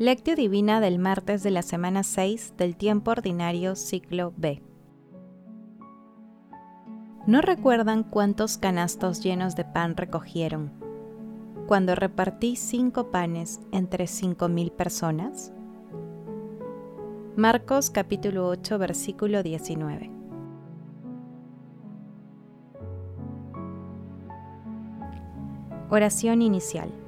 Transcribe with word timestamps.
Lectio 0.00 0.36
Divina 0.36 0.80
del 0.80 1.00
martes 1.00 1.42
de 1.42 1.50
la 1.50 1.62
semana 1.62 2.04
6 2.04 2.54
del 2.56 2.76
tiempo 2.76 3.10
ordinario 3.10 3.74
ciclo 3.74 4.32
B. 4.36 4.62
¿No 7.26 7.40
recuerdan 7.40 8.04
cuántos 8.04 8.58
canastos 8.58 9.20
llenos 9.24 9.56
de 9.56 9.64
pan 9.64 9.96
recogieron 9.96 10.70
cuando 11.66 11.96
repartí 11.96 12.54
cinco 12.54 13.10
panes 13.10 13.58
entre 13.72 14.06
cinco 14.06 14.48
mil 14.48 14.70
personas? 14.70 15.52
Marcos 17.34 17.90
capítulo 17.90 18.46
8 18.46 18.78
versículo 18.78 19.42
19. 19.42 20.12
Oración 25.90 26.40
inicial. 26.42 27.07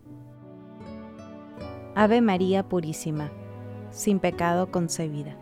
Ave 1.93 2.21
María 2.21 2.69
Purísima, 2.69 3.31
sin 3.89 4.19
pecado 4.19 4.71
concebida. 4.71 5.35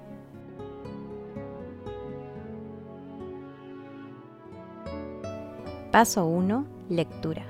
Paso 5.92 6.26
1. 6.26 6.66
Lectura. 6.90 7.46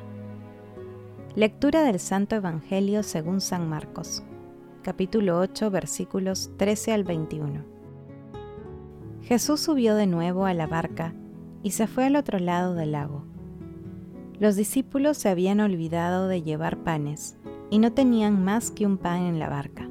Lectura 1.33 1.83
del 1.83 2.01
Santo 2.01 2.35
Evangelio 2.35 3.01
según 3.03 3.39
San 3.39 3.69
Marcos, 3.69 4.21
capítulo 4.83 5.39
8, 5.39 5.71
versículos 5.71 6.51
13 6.57 6.91
al 6.91 7.05
21. 7.05 7.63
Jesús 9.21 9.61
subió 9.61 9.95
de 9.95 10.07
nuevo 10.07 10.45
a 10.45 10.53
la 10.53 10.67
barca 10.67 11.13
y 11.63 11.71
se 11.71 11.87
fue 11.87 12.07
al 12.07 12.17
otro 12.17 12.37
lado 12.37 12.75
del 12.75 12.91
lago. 12.91 13.23
Los 14.39 14.57
discípulos 14.57 15.17
se 15.17 15.29
habían 15.29 15.61
olvidado 15.61 16.27
de 16.27 16.43
llevar 16.43 16.83
panes 16.83 17.37
y 17.69 17.79
no 17.79 17.93
tenían 17.93 18.43
más 18.43 18.71
que 18.71 18.85
un 18.85 18.97
pan 18.97 19.23
en 19.23 19.39
la 19.39 19.49
barca. 19.49 19.87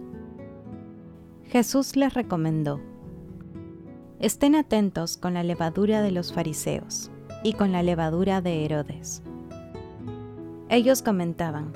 Jesús 1.44 1.96
les 1.96 2.12
recomendó, 2.14 2.80
estén 4.18 4.54
atentos 4.54 5.16
con 5.16 5.34
la 5.34 5.42
levadura 5.42 6.02
de 6.02 6.10
los 6.10 6.32
fariseos 6.32 7.10
y 7.42 7.52
con 7.52 7.72
la 7.72 7.82
levadura 7.82 8.40
de 8.40 8.64
Herodes. 8.64 9.22
Ellos 10.68 11.02
comentaban, 11.02 11.72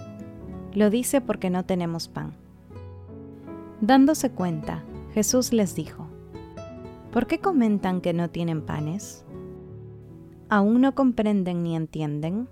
lo 0.75 0.91
dice 0.91 1.21
porque 1.21 1.51
no 1.51 1.65
tenemos 1.65 2.09
pan. 2.09 2.35
Dándose 3.81 4.31
cuenta, 4.31 4.85
Jesús 5.15 5.53
les 5.53 5.75
dijo, 5.75 6.07
¿por 7.11 7.27
qué 7.27 7.39
comentan 7.39 8.01
que 8.01 8.13
no 8.13 8.29
tienen 8.31 8.63
panes? 8.63 9.25
¿Aún 10.49 10.83
no 10.83 10.95
comprenden 10.95 11.63
ni 11.63 11.77
entienden? 11.77 12.49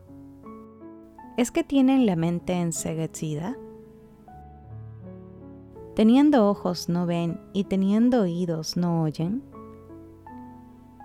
¿Es 1.41 1.51
que 1.51 1.65
tienen 1.65 2.05
la 2.05 2.17
mente 2.17 2.53
enseguecida? 2.53 3.57
¿Teniendo 5.97 6.47
ojos 6.47 6.91
no 6.91 7.07
ven 7.07 7.41
y 7.55 7.65
teniendo 7.65 8.21
oídos 8.21 8.77
no 8.77 9.01
oyen? 9.03 9.43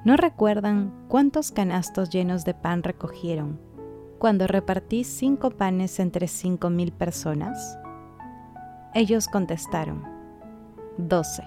¿No 0.04 0.18
recuerdan 0.18 0.94
cuántos 1.08 1.54
canastos 1.54 2.10
llenos 2.10 2.44
de 2.44 2.54
pan 2.54 2.84
recogieron 2.84 3.62
cuando 4.20 4.46
repartí 4.46 5.06
cinco 5.06 5.52
panes 5.52 6.02
entre 6.02 6.28
cinco 6.28 6.70
mil 6.70 6.92
personas? 6.92 7.80
Ellos 8.94 9.30
contestaron, 9.30 10.04
doce. 10.98 11.46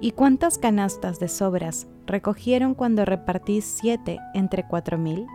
¿Y 0.00 0.10
cuántas 0.10 0.58
canastas 0.58 1.20
de 1.20 1.28
sobras 1.28 1.86
recogieron 2.06 2.74
cuando 2.74 3.04
repartí 3.04 3.60
siete 3.60 4.18
entre 4.34 4.66
cuatro 4.66 4.98
mil? 4.98 5.28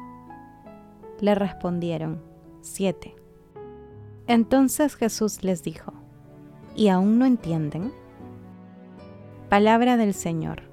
Le 1.22 1.36
respondieron, 1.36 2.22
siete. 2.62 3.16
Entonces 4.28 4.96
Jesús 4.96 5.44
les 5.44 5.64
dijo, 5.64 5.94
¿y 6.76 6.90
aún 6.90 7.20
no 7.20 7.26
entienden? 7.26 7.92
Palabra 9.50 9.98
del 9.98 10.14
Señor. 10.14 10.64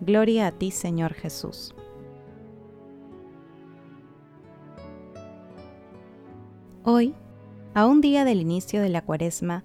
Gloria 0.00 0.46
a 0.46 0.52
ti, 0.52 0.70
Señor 0.70 1.14
Jesús. 1.14 1.74
Hoy, 6.84 7.14
a 7.74 7.86
un 7.86 8.00
día 8.00 8.24
del 8.24 8.40
inicio 8.40 8.80
de 8.80 8.88
la 8.88 9.02
cuaresma, 9.02 9.64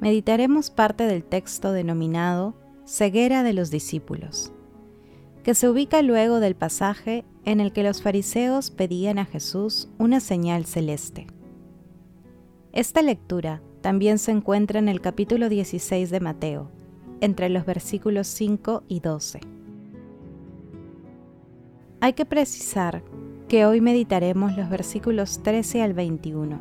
meditaremos 0.00 0.70
parte 0.70 1.06
del 1.06 1.24
texto 1.24 1.72
denominado 1.72 2.54
Ceguera 2.84 3.42
de 3.42 3.52
los 3.52 3.70
discípulos 3.70 4.52
que 5.42 5.54
se 5.54 5.68
ubica 5.68 6.02
luego 6.02 6.40
del 6.40 6.54
pasaje 6.54 7.24
en 7.44 7.60
el 7.60 7.72
que 7.72 7.82
los 7.82 8.02
fariseos 8.02 8.70
pedían 8.70 9.18
a 9.18 9.24
Jesús 9.24 9.88
una 9.98 10.20
señal 10.20 10.64
celeste. 10.64 11.26
Esta 12.72 13.02
lectura 13.02 13.60
también 13.80 14.18
se 14.18 14.30
encuentra 14.30 14.78
en 14.78 14.88
el 14.88 15.00
capítulo 15.00 15.48
16 15.48 16.10
de 16.10 16.20
Mateo, 16.20 16.70
entre 17.20 17.48
los 17.48 17.66
versículos 17.66 18.28
5 18.28 18.84
y 18.88 19.00
12. 19.00 19.40
Hay 22.00 22.14
que 22.14 22.24
precisar 22.24 23.02
que 23.48 23.66
hoy 23.66 23.80
meditaremos 23.80 24.56
los 24.56 24.70
versículos 24.70 25.42
13 25.42 25.82
al 25.82 25.92
21, 25.92 26.58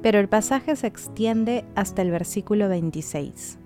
pero 0.00 0.18
el 0.18 0.28
pasaje 0.28 0.74
se 0.74 0.86
extiende 0.86 1.64
hasta 1.74 2.02
el 2.02 2.10
versículo 2.10 2.68
26. 2.68 3.58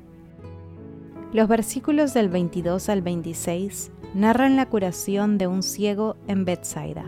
Los 1.32 1.49
versículos 1.49 2.15
del 2.15 2.28
22 2.28 2.88
al 2.88 3.03
26 3.03 3.91
narran 4.16 4.56
la 4.56 4.71
curación 4.71 5.37
de 5.37 5.47
un 5.47 5.62
ciego 5.62 6.16
en 6.27 6.47
Bethsaida. 6.47 7.04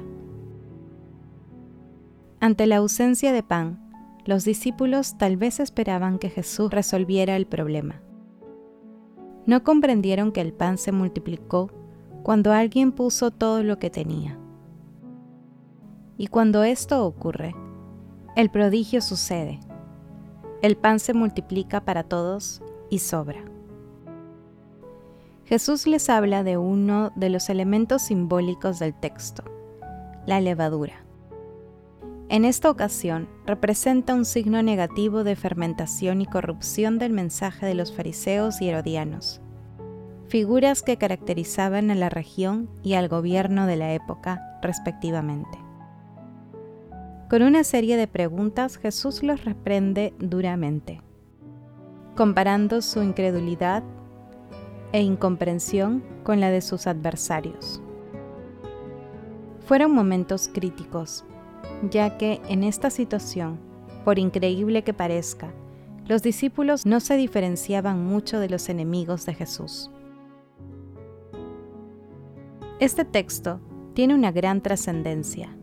Ante 2.38 2.66
la 2.66 2.76
ausencia 2.76 3.32
de 3.32 3.42
pan, 3.42 3.80
los 4.26 4.44
discípulos 4.44 5.16
tal 5.16 5.38
vez 5.38 5.58
esperaban 5.58 6.18
que 6.18 6.28
Jesús 6.28 6.70
resolviera 6.70 7.34
el 7.36 7.47
problema. 7.47 8.02
No 9.47 9.64
comprendieron 9.64 10.32
que 10.32 10.42
el 10.42 10.52
pan 10.52 10.76
se 10.76 10.92
multiplicó 10.92 11.70
cuando 12.22 12.52
alguien 12.52 12.92
puso 12.92 13.30
todo 13.30 13.62
lo 13.62 13.78
que 13.78 13.88
tenía. 13.88 14.38
Y 16.18 16.26
cuando 16.26 16.62
esto 16.62 17.06
ocurre, 17.06 17.54
el 18.36 18.50
prodigio 18.50 19.00
sucede. 19.00 19.60
El 20.60 20.76
pan 20.76 21.00
se 21.00 21.14
multiplica 21.14 21.86
para 21.86 22.02
todos 22.02 22.60
y 22.91 22.98
sobra. 22.98 23.57
Jesús 25.48 25.86
les 25.86 26.10
habla 26.10 26.44
de 26.44 26.59
uno 26.59 27.10
de 27.16 27.31
los 27.31 27.48
elementos 27.48 28.03
simbólicos 28.03 28.78
del 28.78 28.92
texto, 28.92 29.44
la 30.26 30.42
levadura. 30.42 31.06
En 32.28 32.44
esta 32.44 32.70
ocasión 32.70 33.31
representa 33.47 34.14
un 34.14 34.26
signo 34.26 34.62
negativo 34.62 35.25
de 35.25 35.36
fermentación 35.36 36.20
y 36.20 36.26
corrupción 36.26 36.98
del 36.98 37.14
mensaje 37.14 37.64
de 37.64 37.72
los 37.72 37.97
fariseos 37.97 38.60
y 38.60 38.69
herodianos, 38.69 39.41
figuras 40.27 40.83
que 40.83 40.98
caracterizaban 40.98 41.91
a 41.91 41.95
la 41.95 42.10
región 42.10 42.68
y 42.83 42.92
al 42.92 43.09
gobierno 43.09 43.66
de 43.66 43.77
la 43.77 43.95
época 43.95 44.59
respectivamente. 44.60 45.59
Con 47.30 47.41
una 47.41 47.65
serie 47.65 47.97
de 47.97 48.06
preguntas 48.06 48.77
Jesús 48.77 49.22
los 49.22 49.47
reprende 49.47 50.12
duramente, 50.18 51.00
comparando 52.16 52.83
su 52.83 53.03
incredulidad 53.03 53.83
e 54.92 55.00
incomprensión 55.02 56.02
con 56.22 56.40
la 56.40 56.50
de 56.50 56.60
sus 56.60 56.86
adversarios. 56.86 57.82
Fueron 59.66 59.92
momentos 59.92 60.48
críticos, 60.52 61.24
ya 61.90 62.16
que 62.16 62.40
en 62.48 62.64
esta 62.64 62.90
situación, 62.90 63.58
por 64.04 64.18
increíble 64.18 64.82
que 64.82 64.94
parezca, 64.94 65.52
los 66.06 66.22
discípulos 66.22 66.86
no 66.86 67.00
se 67.00 67.16
diferenciaban 67.16 68.02
mucho 68.04 68.40
de 68.40 68.48
los 68.48 68.68
enemigos 68.70 69.26
de 69.26 69.34
Jesús. 69.34 69.90
Este 72.80 73.04
texto 73.04 73.60
tiene 73.92 74.14
una 74.14 74.32
gran 74.32 74.62
trascendencia, 74.62 75.54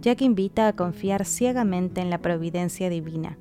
ya 0.00 0.16
que 0.16 0.24
invita 0.24 0.66
a 0.66 0.74
confiar 0.74 1.24
ciegamente 1.24 2.00
en 2.00 2.10
la 2.10 2.18
providencia 2.18 2.90
divina 2.90 3.38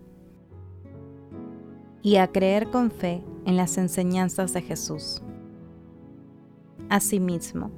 y 2.06 2.18
a 2.18 2.28
creer 2.28 2.70
con 2.70 2.92
fe 2.92 3.24
en 3.48 3.58
las 3.58 3.80
enseñanzas 3.80 4.54
de 4.54 4.62
Jesús. 4.62 5.24
Asimismo, 6.88 7.72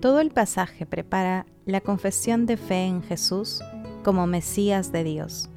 todo 0.00 0.20
el 0.20 0.32
pasaje 0.32 0.84
prepara 0.84 1.46
la 1.64 1.80
confesión 1.80 2.44
de 2.44 2.58
fe 2.58 2.84
en 2.84 3.02
Jesús 3.02 3.62
como 4.04 4.26
Mesías 4.26 4.92
de 4.92 5.02
Dios. 5.02 5.48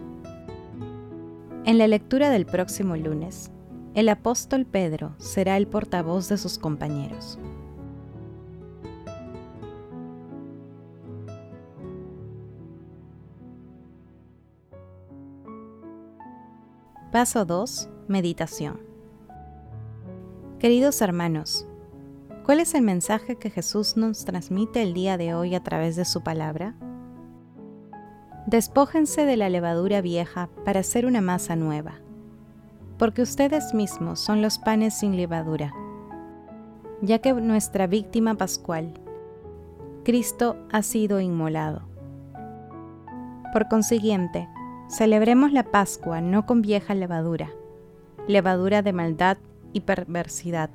En 1.66 1.78
la 1.78 1.86
lectura 1.86 2.30
del 2.30 2.46
próximo 2.46 2.96
lunes, 2.96 3.52
el 3.94 4.08
apóstol 4.08 4.66
Pedro 4.66 5.16
será 5.18 5.58
el 5.58 5.68
portavoz 5.68 6.30
de 6.30 6.38
sus 6.38 6.58
compañeros. 6.58 7.38
Paso 17.14 17.46
2. 17.46 17.90
Meditación. 18.08 18.80
Queridos 20.58 21.00
hermanos, 21.00 21.68
¿cuál 22.44 22.60
es 22.60 22.74
el 22.74 22.82
mensaje 22.82 23.36
que 23.36 23.52
Jesús 23.52 23.98
nos 23.98 24.26
transmite 24.26 24.82
el 24.82 24.96
día 24.96 25.16
de 25.16 25.36
hoy 25.36 25.54
a 25.54 25.62
través 25.62 25.96
de 25.96 26.06
su 26.06 26.24
palabra? 26.24 26.74
Despójense 28.48 29.28
de 29.28 29.38
la 29.38 29.50
levadura 29.50 30.02
vieja 30.02 30.50
para 30.66 30.80
hacer 30.80 31.06
una 31.06 31.22
masa 31.22 31.56
nueva, 31.56 32.00
porque 32.98 33.22
ustedes 33.22 33.76
mismos 33.76 34.20
son 34.20 34.42
los 34.42 34.58
panes 34.58 34.96
sin 34.96 35.16
levadura, 35.16 35.72
ya 37.04 37.20
que 37.20 37.32
nuestra 37.32 37.86
víctima 37.86 38.34
pascual, 38.34 38.92
Cristo, 40.04 40.58
ha 40.72 40.82
sido 40.82 41.20
inmolado. 41.20 41.84
Por 43.54 43.68
consiguiente, 43.68 44.50
Celebremos 44.90 45.52
la 45.52 45.64
Pascua 45.64 46.22
no 46.22 46.46
con 46.46 46.62
vieja 46.62 46.94
levadura, 46.94 47.52
levadura 48.28 48.82
de 48.82 48.94
maldad 48.94 49.38
y 49.72 49.82
perversidad, 49.82 50.70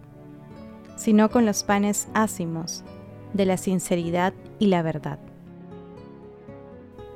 sino 0.97 1.31
con 1.31 1.47
los 1.47 1.63
panes 1.63 2.09
ácimos 2.15 2.85
de 3.33 3.47
la 3.47 3.57
sinceridad 3.57 4.33
y 4.59 4.67
la 4.67 4.83
verdad. 4.83 5.19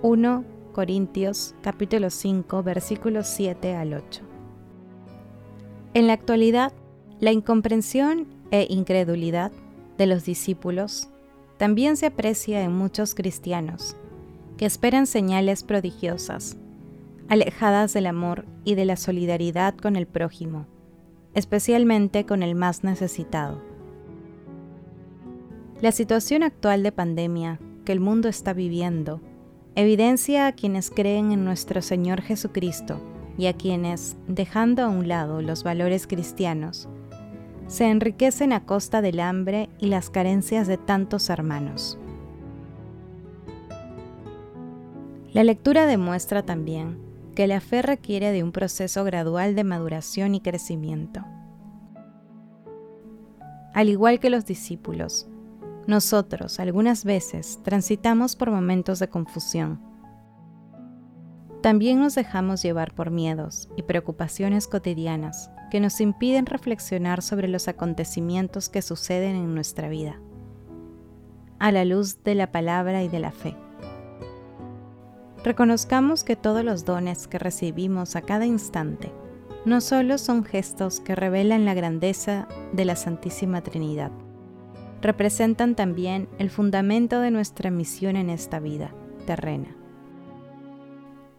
1 0.03 0.45
Corintios 0.73 1.55
capítulo 1.63 2.11
5 2.11 2.63
versículos 2.63 3.27
7 3.27 3.75
al 3.75 3.95
8. 3.95 4.23
En 5.95 6.07
la 6.07 6.13
actualidad, 6.13 6.73
la 7.21 7.33
incomprensión 7.33 8.27
e 8.51 8.67
incredulidad 8.71 9.53
de 9.99 10.07
los 10.07 10.25
discípulos 10.25 11.09
también 11.57 11.97
se 11.97 12.07
aprecia 12.07 12.63
en 12.63 12.73
muchos 12.73 13.15
cristianos 13.15 13.97
que 14.57 14.67
esperan 14.67 15.07
señales 15.07 15.63
prodigiosas 15.63 16.57
alejadas 17.29 17.93
del 17.93 18.07
amor 18.07 18.45
y 18.65 18.75
de 18.75 18.85
la 18.85 18.97
solidaridad 18.97 19.77
con 19.77 19.97
el 19.97 20.07
prójimo, 20.07 20.67
especialmente 21.35 22.27
con 22.27 22.43
el 22.43 22.55
más 22.55 22.85
necesitado. 22.85 23.63
La 25.81 25.93
situación 25.93 26.43
actual 26.43 26.83
de 26.83 26.93
pandemia 26.93 27.59
que 27.85 27.93
el 27.93 28.01
mundo 28.01 28.29
está 28.29 28.53
viviendo 28.53 29.21
evidencia 29.75 30.47
a 30.47 30.53
quienes 30.53 30.91
creen 30.91 31.33
en 31.33 31.45
nuestro 31.45 31.83
Señor 31.83 32.21
Jesucristo 32.21 33.01
y 33.39 33.47
a 33.47 33.55
quienes, 33.55 34.17
dejando 34.29 34.83
a 34.83 34.89
un 34.89 35.09
lado 35.09 35.41
los 35.41 35.65
valores 35.65 36.07
cristianos, 36.07 36.89
se 37.67 37.89
enriquecen 37.89 38.53
a 38.53 38.67
costa 38.67 39.01
del 39.01 39.19
hambre 39.21 39.71
y 39.79 39.87
las 39.87 40.11
carencias 40.11 40.67
de 40.67 40.77
tantos 40.77 41.31
hermanos. 41.31 41.99
La 45.33 45.43
lectura 45.43 45.87
demuestra 45.87 46.43
también 46.43 46.99
que 47.35 47.47
la 47.47 47.61
fe 47.61 47.83
requiere 47.83 48.33
de 48.33 48.43
un 48.43 48.53
proceso 48.53 49.05
gradual 49.05 49.55
de 49.55 49.65
maduración 49.65 50.35
y 50.35 50.41
crecimiento. 50.41 51.25
Al 53.75 53.89
igual 53.89 54.21
que 54.21 54.31
los 54.31 54.45
discípulos, 54.45 55.27
nosotros 55.87 56.61
algunas 56.61 57.05
veces 57.05 57.59
transitamos 57.63 58.37
por 58.37 58.51
momentos 58.51 58.99
de 58.99 59.09
confusión. 59.09 59.81
También 61.63 62.01
nos 62.01 62.15
dejamos 62.15 62.63
llevar 62.63 62.95
por 62.95 63.11
miedos 63.11 63.69
y 63.77 63.83
preocupaciones 63.83 64.69
cotidianas 64.69 65.51
que 65.71 65.81
nos 65.81 66.01
impiden 66.01 66.45
reflexionar 66.47 67.23
sobre 67.23 67.49
los 67.49 67.67
acontecimientos 67.67 68.69
que 68.69 68.83
suceden 68.83 69.37
en 69.37 69.55
nuestra 69.55 69.89
vida, 69.89 70.21
a 71.59 71.73
la 71.73 71.85
luz 71.85 72.23
de 72.25 72.35
la 72.35 72.53
palabra 72.53 73.03
y 73.03 73.09
de 73.09 73.21
la 73.21 73.33
fe. 73.33 73.57
Reconozcamos 75.45 76.23
que 76.23 76.37
todos 76.37 76.65
los 76.65 76.85
dones 76.85 77.27
que 77.27 77.39
recibimos 77.39 78.15
a 78.15 78.23
cada 78.23 78.47
instante 78.47 79.13
no 79.65 79.81
solo 79.81 80.19
son 80.19 80.45
gestos 80.45 81.01
que 81.01 81.17
revelan 81.17 81.65
la 81.65 81.75
grandeza 81.75 82.47
de 82.73 82.85
la 82.85 82.95
Santísima 82.97 83.61
Trinidad, 83.61 84.13
representan 85.01 85.75
también 85.75 86.29
el 86.39 86.51
fundamento 86.51 87.21
de 87.21 87.31
nuestra 87.31 87.71
misión 87.71 88.17
en 88.17 88.31
esta 88.31 88.61
vida 88.61 88.93
terrena. 89.27 89.77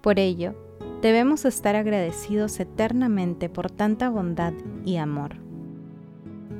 Por 0.01 0.19
ello, 0.19 0.53
debemos 1.01 1.45
estar 1.45 1.75
agradecidos 1.77 2.59
eternamente 2.59 3.47
por 3.47 3.71
tanta 3.71 4.09
bondad 4.09 4.53
y 4.85 4.97
amor. 4.97 5.37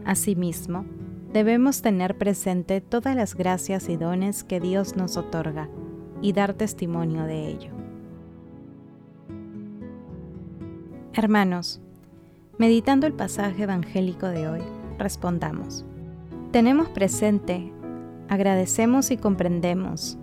Asimismo, 0.05 0.85
debemos 1.33 1.81
tener 1.81 2.17
presente 2.17 2.79
todas 2.79 3.17
las 3.17 3.35
gracias 3.35 3.89
y 3.89 3.97
dones 3.97 4.45
que 4.45 4.61
Dios 4.61 4.95
nos 4.95 5.17
otorga 5.17 5.69
y 6.23 6.31
dar 6.31 6.53
testimonio 6.53 7.25
de 7.25 7.49
ello. 7.49 7.69
Hermanos, 11.13 11.81
meditando 12.57 13.05
el 13.05 13.13
pasaje 13.13 13.63
evangélico 13.63 14.27
de 14.27 14.47
hoy, 14.47 14.61
respondamos. 14.97 15.85
Tenemos 16.51 16.87
presente, 16.89 17.71
agradecemos 18.29 19.11
y 19.11 19.17
comprendemos 19.17 20.17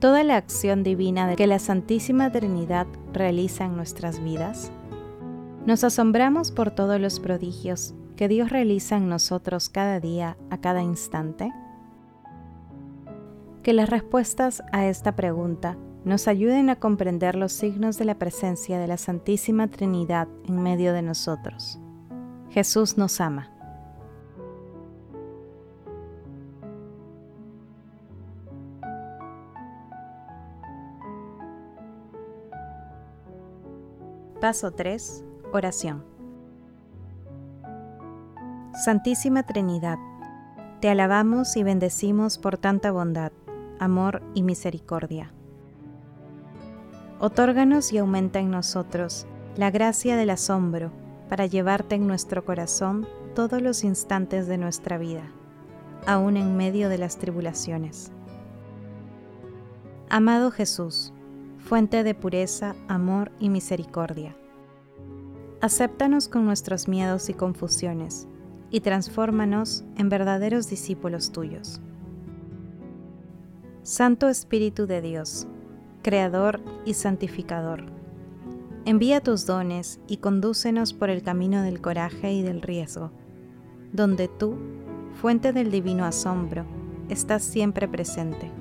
toda 0.00 0.24
la 0.24 0.36
acción 0.36 0.82
divina 0.82 1.36
que 1.36 1.46
la 1.46 1.58
Santísima 1.58 2.32
Trinidad 2.32 2.86
realiza 3.12 3.66
en 3.66 3.76
nuestras 3.76 4.24
vidas. 4.24 4.72
Nos 5.66 5.84
asombramos 5.84 6.50
por 6.50 6.70
todos 6.70 6.98
los 6.98 7.20
prodigios 7.20 7.94
que 8.16 8.26
Dios 8.26 8.48
realiza 8.48 8.96
en 8.96 9.10
nosotros 9.10 9.68
cada 9.68 10.00
día, 10.00 10.38
a 10.48 10.58
cada 10.58 10.82
instante 10.82 11.52
que 13.62 13.72
las 13.72 13.90
respuestas 13.90 14.62
a 14.72 14.86
esta 14.86 15.16
pregunta 15.16 15.76
nos 16.04 16.28
ayuden 16.28 16.70
a 16.70 16.76
comprender 16.76 17.34
los 17.34 17.52
signos 17.52 17.98
de 17.98 18.06
la 18.06 18.18
presencia 18.18 18.78
de 18.78 18.86
la 18.86 18.96
Santísima 18.96 19.68
Trinidad 19.68 20.28
en 20.48 20.62
medio 20.62 20.92
de 20.92 21.02
nosotros. 21.02 21.78
Jesús 22.50 22.96
nos 22.96 23.20
ama. 23.20 23.50
Paso 34.40 34.70
3. 34.70 35.22
Oración. 35.52 36.02
Santísima 38.72 39.42
Trinidad, 39.42 39.98
te 40.80 40.88
alabamos 40.88 41.58
y 41.58 41.62
bendecimos 41.62 42.38
por 42.38 42.56
tanta 42.56 42.90
bondad 42.90 43.32
amor 43.80 44.22
y 44.34 44.42
misericordia. 44.44 45.32
Otórganos 47.18 47.92
y 47.92 47.98
aumenta 47.98 48.38
en 48.38 48.50
nosotros 48.50 49.26
la 49.56 49.70
gracia 49.70 50.16
del 50.16 50.30
asombro 50.30 50.92
para 51.28 51.46
llevarte 51.46 51.96
en 51.96 52.06
nuestro 52.06 52.44
corazón 52.44 53.08
todos 53.34 53.60
los 53.60 53.82
instantes 53.82 54.46
de 54.46 54.58
nuestra 54.58 54.98
vida, 54.98 55.24
aun 56.06 56.36
en 56.36 56.56
medio 56.56 56.88
de 56.88 56.98
las 56.98 57.18
tribulaciones. 57.18 58.12
Amado 60.08 60.50
Jesús, 60.50 61.12
fuente 61.58 62.02
de 62.02 62.14
pureza, 62.14 62.74
amor 62.88 63.32
y 63.38 63.48
misericordia, 63.48 64.36
acéptanos 65.60 66.28
con 66.28 66.44
nuestros 66.44 66.88
miedos 66.88 67.28
y 67.28 67.34
confusiones 67.34 68.28
y 68.70 68.80
transfórmanos 68.80 69.84
en 69.96 70.08
verdaderos 70.08 70.68
discípulos 70.68 71.32
tuyos. 71.32 71.80
Santo 73.90 74.28
Espíritu 74.28 74.86
de 74.86 75.02
Dios, 75.02 75.48
Creador 76.02 76.60
y 76.84 76.94
Santificador, 76.94 77.86
envía 78.84 79.20
tus 79.20 79.46
dones 79.46 79.98
y 80.06 80.18
condúcenos 80.18 80.92
por 80.92 81.10
el 81.10 81.24
camino 81.24 81.62
del 81.62 81.80
coraje 81.80 82.32
y 82.32 82.42
del 82.42 82.62
riesgo, 82.62 83.10
donde 83.92 84.28
tú, 84.28 84.54
fuente 85.20 85.52
del 85.52 85.72
divino 85.72 86.04
asombro, 86.04 86.66
estás 87.08 87.42
siempre 87.42 87.88
presente. 87.88 88.52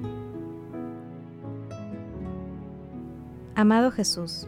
Amado 3.54 3.92
Jesús, 3.92 4.48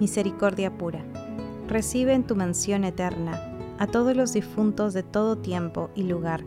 misericordia 0.00 0.78
pura, 0.78 1.04
recibe 1.68 2.14
en 2.14 2.24
tu 2.24 2.36
mansión 2.36 2.84
eterna 2.84 3.38
a 3.78 3.86
todos 3.86 4.16
los 4.16 4.32
difuntos 4.32 4.94
de 4.94 5.02
todo 5.02 5.36
tiempo 5.36 5.90
y 5.94 6.04
lugar 6.04 6.42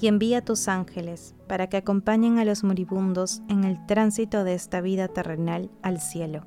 y 0.00 0.08
envía 0.08 0.44
tus 0.44 0.68
ángeles 0.68 1.34
para 1.46 1.68
que 1.68 1.76
acompañen 1.76 2.38
a 2.38 2.44
los 2.44 2.64
moribundos 2.64 3.42
en 3.48 3.64
el 3.64 3.84
tránsito 3.86 4.44
de 4.44 4.54
esta 4.54 4.80
vida 4.80 5.08
terrenal 5.08 5.70
al 5.82 6.00
cielo. 6.00 6.46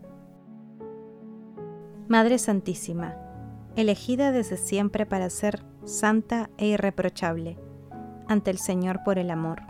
Madre 2.07 2.37
Santísima, 2.37 3.15
elegida 3.75 4.31
desde 4.31 4.57
siempre 4.57 5.05
para 5.05 5.29
ser 5.29 5.63
santa 5.83 6.49
e 6.57 6.67
irreprochable 6.67 7.57
ante 8.27 8.51
el 8.51 8.57
Señor 8.57 9.03
por 9.03 9.19
el 9.19 9.31
amor, 9.31 9.61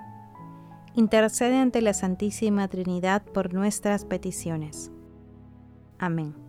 intercede 0.96 1.58
ante 1.58 1.82
la 1.82 1.94
Santísima 1.94 2.68
Trinidad 2.68 3.24
por 3.24 3.54
nuestras 3.54 4.06
peticiones. 4.06 4.92
Amén. 5.98 6.45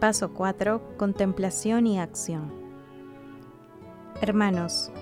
Paso 0.00 0.34
4. 0.34 0.98
Contemplación 0.98 1.86
y 1.86 1.98
acción. 1.98 2.52
Hermanos, 4.20 4.92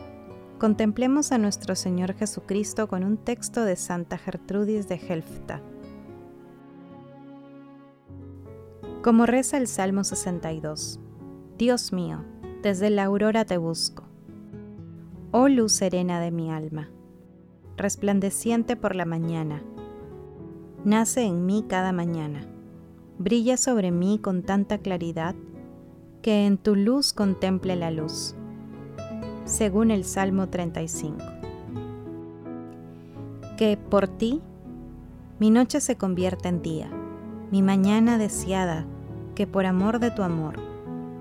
contemplemos 0.61 1.33
a 1.33 1.39
nuestro 1.39 1.75
Señor 1.75 2.15
Jesucristo 2.15 2.87
con 2.87 3.03
un 3.03 3.17
texto 3.17 3.65
de 3.65 3.75
Santa 3.75 4.19
Gertrudis 4.19 4.87
de 4.87 4.95
Helfta. 4.95 5.61
Como 9.03 9.27
reza 9.27 9.57
el 9.57 9.67
Salmo 9.67 10.05
62. 10.05 11.01
Dios 11.59 11.93
mío, 11.93 12.25
desde 12.63 12.89
la 12.91 13.05
aurora 13.05 13.45
te 13.45 13.57
busco. 13.57 14.05
Oh 15.33 15.49
luz 15.49 15.73
serena 15.73 16.21
de 16.21 16.31
mi 16.31 16.53
alma, 16.53 16.89
resplandeciente 17.77 18.77
por 18.77 18.95
la 18.95 19.07
mañana, 19.07 19.65
nace 20.85 21.23
en 21.25 21.45
mí 21.47 21.65
cada 21.69 21.91
mañana 21.91 22.54
brilla 23.19 23.57
sobre 23.57 23.91
mí 23.91 24.19
con 24.19 24.43
tanta 24.43 24.79
claridad 24.79 25.35
que 26.23 26.47
en 26.47 26.59
tu 26.59 26.75
luz 26.75 27.13
contemple 27.13 27.77
la 27.77 27.91
luz. 27.91 28.35
Según 29.45 29.91
el 29.91 30.05
Salmo 30.05 30.49
35. 30.49 31.19
Que 33.57 33.77
por 33.77 34.09
ti 34.09 34.41
mi 35.39 35.51
noche 35.51 35.81
se 35.81 35.97
convierta 35.97 36.49
en 36.49 36.63
día, 36.63 36.89
mi 37.51 37.63
mañana 37.63 38.19
deseada, 38.19 38.87
que 39.35 39.47
por 39.47 39.67
amor 39.67 40.01
de 40.01 40.11
tu 40.11 40.23
amor 40.23 40.57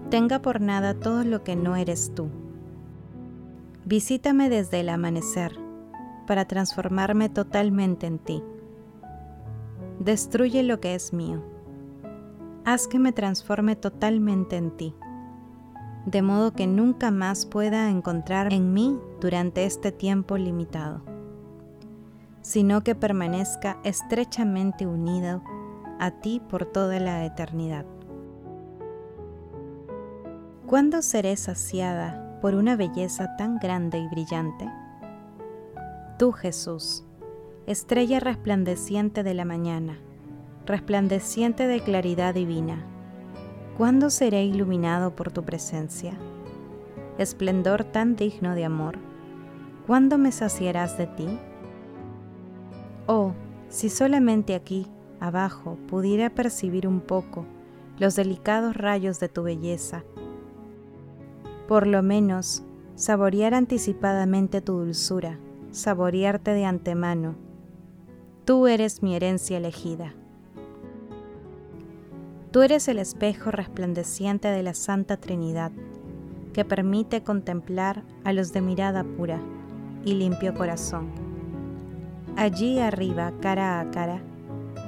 tenga 0.09 0.39
por 0.39 0.61
nada 0.61 0.93
todo 0.93 1.23
lo 1.23 1.43
que 1.43 1.55
no 1.55 1.75
eres 1.75 2.13
tú. 2.15 2.29
Visítame 3.85 4.49
desde 4.49 4.79
el 4.79 4.89
amanecer 4.89 5.57
para 6.25 6.45
transformarme 6.45 7.29
totalmente 7.29 8.07
en 8.07 8.19
ti. 8.19 8.41
Destruye 9.99 10.63
lo 10.63 10.79
que 10.79 10.95
es 10.95 11.13
mío 11.13 11.52
haz 12.65 12.87
que 12.87 12.99
me 12.99 13.11
transforme 13.11 13.75
totalmente 13.75 14.55
en 14.55 14.71
ti, 14.71 14.95
de 16.05 16.21
modo 16.21 16.53
que 16.53 16.67
nunca 16.67 17.11
más 17.11 17.45
pueda 17.45 17.89
encontrar 17.89 18.53
en 18.53 18.73
mí 18.73 18.99
durante 19.19 19.65
este 19.65 19.91
tiempo 19.91 20.37
limitado, 20.37 21.01
sino 22.41 22.83
que 22.83 22.95
permanezca 22.95 23.79
estrechamente 23.83 24.87
unido 24.87 25.43
a 25.99 26.11
ti 26.11 26.41
por 26.49 26.65
toda 26.65 26.99
la 26.99 27.25
eternidad. 27.25 27.85
¿Cuándo 30.65 31.01
seré 31.01 31.35
saciada 31.35 32.39
por 32.41 32.55
una 32.55 32.75
belleza 32.75 33.35
tan 33.37 33.59
grande 33.59 33.99
y 33.99 34.07
brillante? 34.07 34.69
Tú, 36.17 36.31
Jesús, 36.31 37.05
estrella 37.67 38.19
resplandeciente 38.19 39.23
de 39.23 39.33
la 39.33 39.45
mañana, 39.45 39.99
resplandeciente 40.65 41.67
de 41.67 41.81
claridad 41.81 42.33
divina. 42.33 42.85
¿Cuándo 43.77 44.09
seré 44.09 44.45
iluminado 44.45 45.15
por 45.15 45.31
tu 45.31 45.43
presencia? 45.43 46.13
Esplendor 47.17 47.83
tan 47.83 48.15
digno 48.15 48.55
de 48.55 48.65
amor. 48.65 48.97
¿Cuándo 49.87 50.17
me 50.17 50.31
saciarás 50.31 50.97
de 50.97 51.07
ti? 51.07 51.39
Oh, 53.07 53.33
si 53.67 53.89
solamente 53.89 54.55
aquí, 54.55 54.87
abajo, 55.19 55.77
pudiera 55.87 56.29
percibir 56.29 56.87
un 56.87 57.01
poco 57.01 57.45
los 57.97 58.15
delicados 58.15 58.75
rayos 58.75 59.19
de 59.19 59.29
tu 59.29 59.43
belleza. 59.43 60.03
Por 61.67 61.87
lo 61.87 62.03
menos, 62.03 62.63
saborear 62.95 63.53
anticipadamente 63.53 64.61
tu 64.61 64.73
dulzura, 64.73 65.39
saborearte 65.71 66.51
de 66.51 66.65
antemano. 66.65 67.35
Tú 68.45 68.67
eres 68.67 69.01
mi 69.01 69.15
herencia 69.15 69.57
elegida. 69.57 70.13
Tú 72.53 72.61
eres 72.61 72.87
el 72.87 72.99
espejo 72.99 73.49
resplandeciente 73.49 74.47
de 74.47 74.61
la 74.61 74.75
Santa 74.75 75.17
Trinidad, 75.17 75.71
que 76.53 76.63
permite 76.63 77.23
contemplar 77.23 78.03
a 78.23 78.31
los 78.31 78.53
de 78.53 78.61
mirada 78.61 79.03
pura 79.03 79.41
y 80.05 80.13
limpio 80.13 80.53
corazón. 80.53 81.07
Allí 82.37 82.77
arriba, 82.77 83.33
cara 83.41 83.79
a 83.79 83.89
cara, 83.89 84.21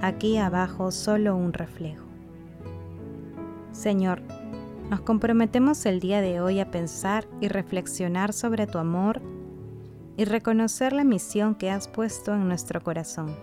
aquí 0.04 0.38
abajo 0.38 0.92
solo 0.92 1.36
un 1.36 1.54
reflejo. 1.54 2.06
Señor, 3.72 4.22
nos 4.92 5.02
comprometemos 5.02 5.88
el 5.88 6.00
día 6.00 6.22
de 6.22 6.42
hoy 6.42 6.60
a 6.60 6.70
pensar 6.70 7.26
y 7.42 7.48
reflexionar 7.48 8.32
sobre 8.34 8.68
tu 8.68 8.78
amor 8.78 9.24
y 10.18 10.26
reconocer 10.26 10.94
la 10.94 11.04
misión 11.04 11.56
que 11.56 11.72
has 11.72 11.88
puesto 11.88 12.32
en 12.32 12.48
nuestro 12.48 12.84
corazón. 12.84 13.36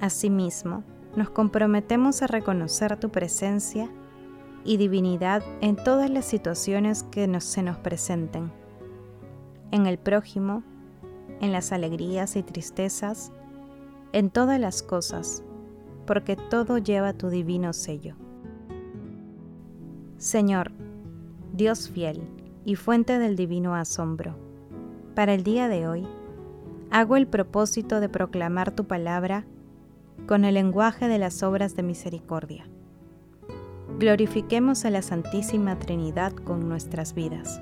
Asimismo, 0.00 0.82
nos 1.16 1.30
comprometemos 1.30 2.22
a 2.22 2.26
reconocer 2.26 2.98
tu 3.00 3.10
presencia 3.10 3.90
y 4.64 4.76
divinidad 4.76 5.42
en 5.60 5.76
todas 5.76 6.10
las 6.10 6.26
situaciones 6.26 7.02
que 7.04 7.40
se 7.40 7.62
nos 7.62 7.78
presenten, 7.78 8.52
en 9.70 9.86
el 9.86 9.98
prójimo, 9.98 10.62
en 11.40 11.52
las 11.52 11.72
alegrías 11.72 12.36
y 12.36 12.42
tristezas, 12.42 13.32
en 14.12 14.30
todas 14.30 14.60
las 14.60 14.82
cosas, 14.82 15.42
porque 16.06 16.36
todo 16.36 16.78
lleva 16.78 17.12
tu 17.12 17.30
divino 17.30 17.72
sello. 17.72 18.14
Señor, 20.18 20.72
Dios 21.52 21.88
fiel 21.88 22.22
y 22.64 22.76
fuente 22.76 23.18
del 23.18 23.36
divino 23.36 23.74
asombro, 23.74 24.36
para 25.14 25.32
el 25.32 25.44
día 25.44 25.68
de 25.68 25.88
hoy, 25.88 26.06
hago 26.90 27.16
el 27.16 27.26
propósito 27.26 28.00
de 28.00 28.08
proclamar 28.08 28.72
tu 28.72 28.84
palabra 28.86 29.46
con 30.26 30.44
el 30.44 30.54
lenguaje 30.54 31.08
de 31.08 31.18
las 31.18 31.42
obras 31.42 31.76
de 31.76 31.82
misericordia. 31.82 32.66
Glorifiquemos 33.98 34.84
a 34.84 34.90
la 34.90 35.00
Santísima 35.00 35.78
Trinidad 35.78 36.32
con 36.32 36.68
nuestras 36.68 37.14
vidas. 37.14 37.60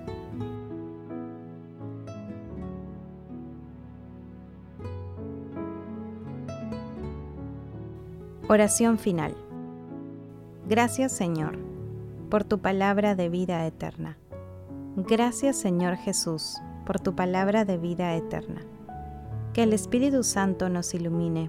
Oración 8.49 8.99
final. 8.99 9.35
Gracias 10.69 11.13
Señor 11.13 11.59
por 12.31 12.45
tu 12.45 12.59
palabra 12.59 13.15
de 13.15 13.29
vida 13.29 13.67
eterna. 13.67 14.19
Gracias 14.97 15.57
Señor 15.57 15.97
Jesús 15.97 16.57
por 16.85 17.01
tu 17.01 17.15
palabra 17.15 17.65
de 17.65 17.79
vida 17.79 18.15
eterna. 18.15 18.61
Que 19.53 19.63
el 19.63 19.73
Espíritu 19.73 20.23
Santo 20.23 20.69
nos 20.69 20.95
ilumine 20.95 21.49